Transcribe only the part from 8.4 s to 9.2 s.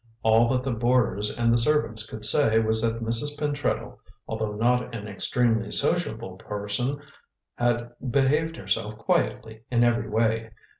herself